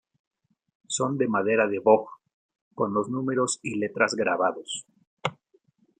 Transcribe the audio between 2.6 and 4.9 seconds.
con los números y letras grabados.